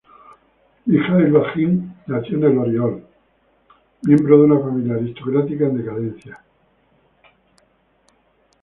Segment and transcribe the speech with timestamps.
[0.91, 3.07] Mijaíl Bajtín nació el en Oriol,
[4.01, 6.41] miembro de una familia aristocrática en decadencia.